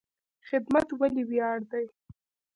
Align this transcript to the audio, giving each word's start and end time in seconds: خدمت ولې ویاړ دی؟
خدمت 0.47 0.87
ولې 0.99 1.23
ویاړ 1.29 1.57
دی؟ 1.71 1.85